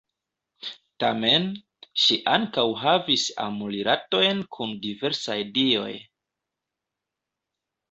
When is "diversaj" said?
4.89-5.39